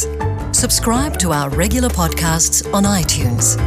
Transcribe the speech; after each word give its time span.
Subscribe 0.62 1.18
to 1.26 1.33
our 1.42 1.50
regular 1.62 1.90
podcasts 2.02 2.66
on 2.83 2.90
iTunes. 2.99 3.59